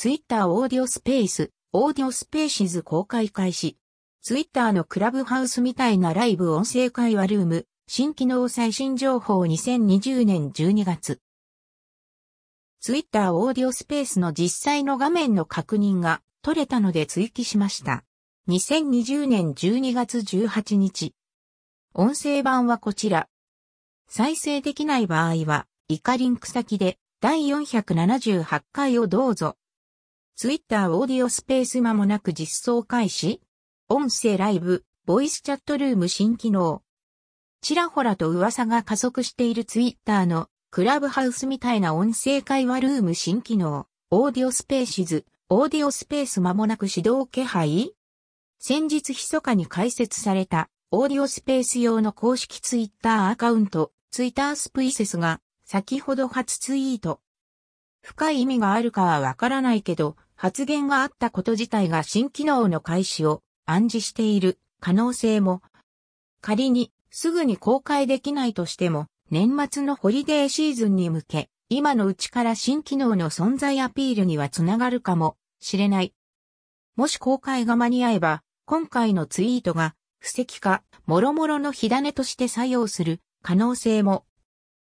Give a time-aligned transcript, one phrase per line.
[0.00, 3.78] ツイッターオーディオスペース、オーディオスペーシズ公開開始。
[4.22, 11.18] ツイッターのクラブハウスみたいなライブ音声会話ルーム、新機能最新情報2020年12月。
[12.78, 18.04] ツイッターオーディオスペースの実際の画面の確認が取れたので追記しました。
[18.48, 21.12] 2020年12月18日。
[21.92, 23.28] 音声版はこちら。
[24.08, 29.56] 再生できない場合は、以下リンク先で第478回をどうぞ。
[30.40, 33.40] ツイッターオーディオスペース間もなく実装開始。
[33.88, 36.84] 音声ライブ、ボイスチャットルーム新機能。
[37.60, 40.46] ちらほらと噂が加速しているツイッターの。
[40.70, 47.94] クラブハウスみたいな音声会話ルーム新機能、オーディオスペーシズ、オーディオスペース間もなく始動気配。
[48.60, 50.68] 先日密かに開設された。
[50.92, 57.18] オーディオスペース用の公式ツイッターアカウント、ツイッタースペーシズが先ほど初ツイート。
[58.02, 65.62] 深い意味があるかはわからないけど、発言があったこと自体が新機能の開始を暗示している可能性も。
[66.40, 76.14] 仮にすぐに公開できないとしても、年末のホリデーシーズンに向け、今のうちから新機能の存在アピールにはつながるかもしれない。
[76.94, 84.24] もし公開が間に合えば、今回のツイートが布石か、もろもろの火種として作用する可能性も。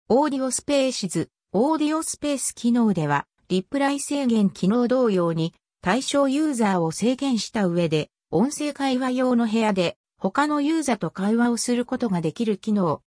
[0.08, 13.02] オーディオスペーシズ、オーディオスペース機能では、リプライ制限機能同様に、対象ユーザーを制限した上で、音声会話用の部屋で、他のユーザーと会話をすることができる機能。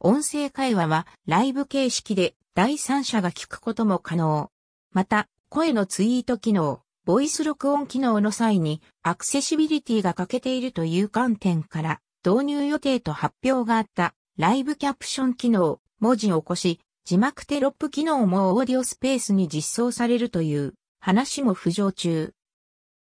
[0.00, 4.50] 音声会話は、ライブ形式で、第三者が聞くことも可能。
[4.92, 22.32] また、声のツイート機能、ボイス録音機能の際にアクセシビリティが欠けているという観点から導入予定と発表があったライブキャプション機能、文字起こし、字幕テロップ機能もオーディオスペースに実装されるという話も浮上中。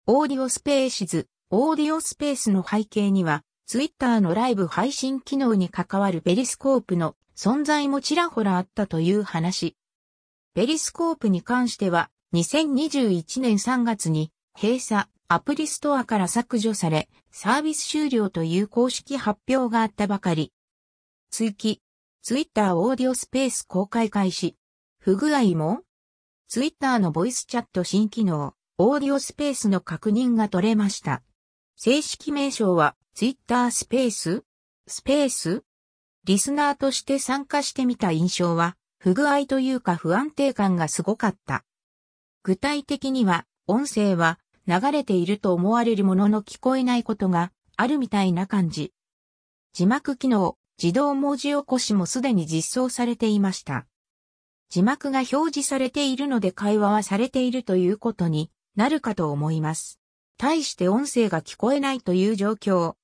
[0.06, 9.76] オーディオスペーシズ、オーディオスペースの背景には、ツイッターのライブ配信機能に関わるペリスコープの存在もちらほらあったという話。
[10.54, 14.30] ペリスコープに関しては、2021年3月に
[14.60, 20.52] 閉鎖、アプリストアから削除され、サービス終了という公式発表があったばかり。
[21.30, 21.80] 追記、
[22.28, 24.56] ツイッターオーディオスペース公開開始。
[24.98, 25.82] 不具合も？
[26.48, 31.22] ツイッターのボイスチャット新機能、オーディオスペースの確認が取れました。
[31.76, 34.42] 正式名称は、ツイッタースペース？
[34.88, 35.62] スペース？
[36.24, 41.64] リスナーとして参加してみた印象は、不具合というか不安定感がすごかった。
[42.42, 48.92] 具体的には、音声は流れていると思われるものの聞こえないことがあるみたいな感じ。
[49.72, 53.86] 字幕機能、自動文字起こしもすでに実装されていました。
[54.68, 60.00] 字幕が表示されているので会話はされているということになるかと思います。
[60.38, 62.94] 対して音声が聞こえないという状況。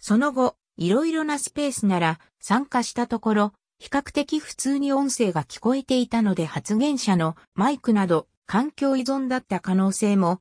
[0.00, 10.40] その後、いろいろなスペースなら参加したところ、比較的普通に音声が聞こえていたので発言者のマイクなど環境依存だった可能性も、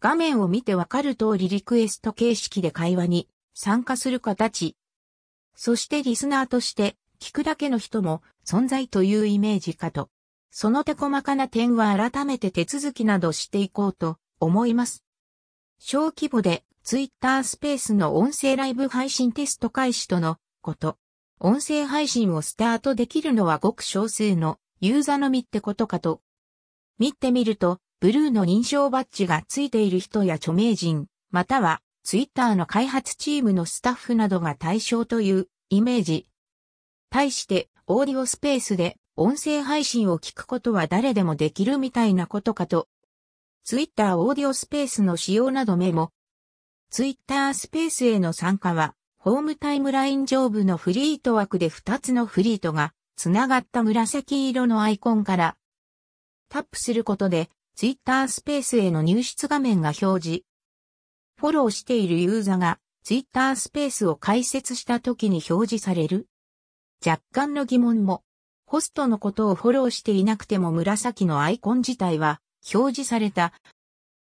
[0.00, 4.76] 画面を見てわかる通りリクエスト形式で会話に参加する形。
[5.56, 10.10] そしてリスナーとして聞くだけの人も存在というイメージかと。
[10.50, 15.02] その手細かな点は改めて手続きなどしていこうと思います。
[15.78, 20.96] 小規模でツイッタースペースの音声ライブ配信テスト開始とのこと。
[21.40, 26.20] 音声配信をスタートできるのはごく少数のユーザーのみってことかと
[26.98, 36.28] 見てみると、ブルーの認証バッジがついている人や著名人、または、ツイッターの開発チームのスタッフなどが対象というイメージ。
[37.10, 42.86] 対して、オーディオスペースで音声配信を聞くことは誰でもできるみたいなことかと。
[43.64, 46.12] ツイッターオーディオスペースの使用などメモ。
[46.90, 55.56] ツイッタースペースへの参加は、ホームタイムライン上部のフリート枠で2つのフリートが、つながった紫色のアイコンから
[56.50, 60.55] タップすることで、ツイッタースペースへの入出画面が表示。
[61.38, 66.28] フォローしているユーザーがツイッタースペースを開設した時に表示される
[67.04, 68.22] 若干の疑問も、
[68.64, 72.40] ホストのことをフォローしていなくても紫のアイコン自体は
[72.72, 73.52] 表示された。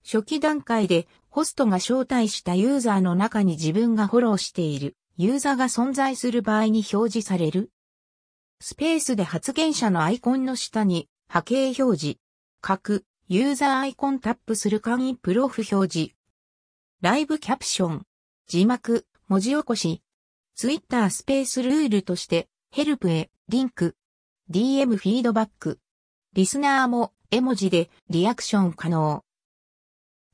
[0.04, 7.70] 初期段階でホストが招待したユーザーの中に自分がフォローしているユーザーが存在する場合に表示される。
[8.60, 12.19] スペースで発言者のアイコンの下に波形表示。
[12.62, 16.16] 各、ユーザーアイコンタップする簡易プロフ表示。
[17.06, 18.02] ライブキャプション。
[18.48, 20.02] 字幕、文字起こし。
[20.56, 23.94] ツイッタースペースルールとして、ヘルプへ、リンク。
[24.50, 25.78] DM フィードバック。
[26.32, 29.24] リスナーも絵文字でリアクション可能。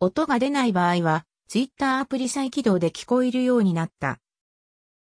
[0.00, 4.18] 音が出ない場合は、ツイッターアプリ再起動で聞こえるようになった。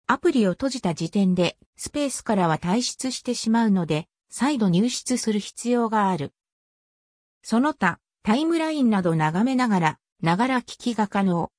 [0.06, 6.34] アプリを閉じた時点で、スペースからは退出してしまうので、再度入出する必要がある。
[7.44, 11.52] その他、タイムラインなど眺めながら、ながら聞きが可能。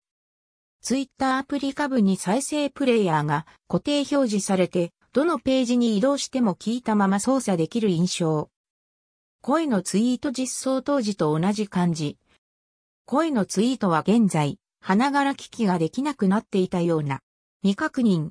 [0.80, 8.50] ツイッターアプリ下部に再生プレイヤーが固定表示されて、どのページに移動しても聞いたまま操作できる印象。
[9.42, 12.16] 声のツイート実装当時と同じ感じ。
[13.06, 17.20] 声のツイートは現在、花柄聞きができなくなっていたような。
[17.62, 18.30] 未確認。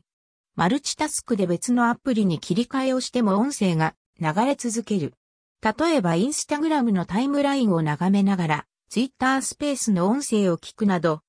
[0.56, 5.14] マルチタスクで別のアプリに切り替えをしても音声が流れ続ける。
[5.62, 11.22] 例えばインスタグラムのタイムラインを眺めながら、ツイッタースペースの音声を聞くなど、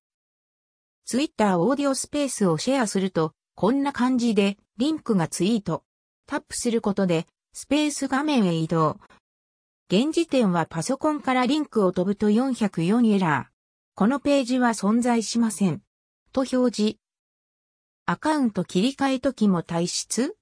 [1.09, 5.81] ツイッターオーディオスペースをシェアすると、こんな感じで、リンクがツイート。
[6.27, 8.99] タップすることで、スペース画面へ移動。
[9.91, 13.95] 現時点はパソコンからリンクを飛ぶと404エラー。
[13.95, 15.81] このページは存在しません。
[16.31, 16.97] と表示。
[18.05, 20.35] アカウント切り替え時も退出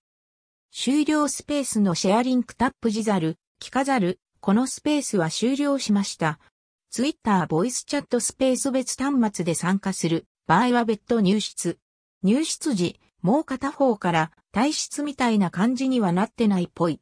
[0.73, 6.41] 終了スペースのシェアリンクタップ時ざる、聞かざる、このスペースは終了しました。
[6.89, 11.77] ツイッターボイスチャットスペース別端末で参加する場合は別途入室。
[12.23, 17.01] 入室時、もう片方から退出みたいな感じにはなってないっぽい。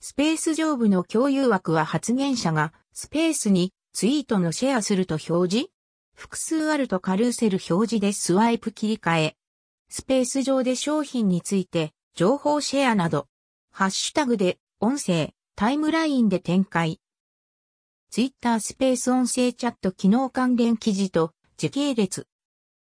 [0.00, 5.70] スペース上部の共有枠は発言者がスペースにツイートのシェアすると表示
[6.14, 9.36] 複数あるとカルーセル表示でスワイプ切り替え。
[9.88, 13.28] スペース上で商品について、情報シェアなど、
[13.70, 17.00] ハッシュタグで、音声、タイムラインで展開。
[18.10, 22.26] ツイッタースペース音声チャット機能関連記事と、時系列。